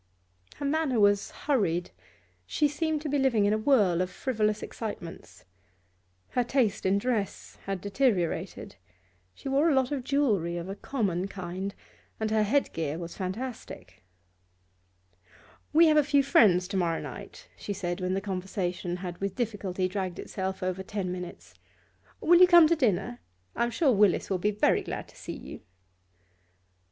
Her 0.55 0.65
manner 0.65 0.99
was 0.99 1.29
hurried, 1.29 1.91
she 2.47 2.67
seemed 2.67 3.03
to 3.03 3.07
be 3.07 3.19
living 3.19 3.45
in 3.45 3.53
a 3.53 3.57
whirl 3.59 4.01
of 4.01 4.09
frivolous 4.09 4.63
excitements. 4.63 5.45
Her 6.29 6.43
taste 6.43 6.87
in 6.87 6.97
dress 6.97 7.59
had 7.65 7.81
deteriorated; 7.81 8.77
she 9.35 9.47
wore 9.47 9.69
a 9.69 9.75
lot 9.75 9.91
of 9.91 10.03
jewellery 10.03 10.57
of 10.57 10.67
a 10.69 10.75
common 10.75 11.27
kind, 11.27 11.75
and 12.19 12.31
her 12.31 12.41
headgear 12.41 12.97
was 12.97 13.15
fantastic. 13.15 14.01
'We 15.71 15.85
have 15.85 15.97
a 15.97 16.03
few 16.03 16.23
friends 16.23 16.67
to 16.69 16.77
morrow 16.77 16.99
night,' 16.99 17.47
she 17.55 17.71
said 17.71 18.01
when 18.01 18.15
the 18.15 18.21
conversation 18.21 18.97
had 19.05 19.19
with 19.19 19.35
difficulty 19.35 19.87
dragged 19.87 20.17
itself 20.17 20.63
over 20.63 20.81
ten 20.81 21.11
minutes. 21.11 21.53
'Will 22.21 22.39
you 22.41 22.47
come 22.47 22.65
to 22.67 22.75
dinner? 22.75 23.19
I'm 23.55 23.69
sure 23.69 23.91
Willis 23.91 24.31
will 24.31 24.39
be 24.39 24.49
very 24.49 24.81
glad 24.81 25.07
to 25.09 25.15
see 25.15 25.33
you. 25.37 25.61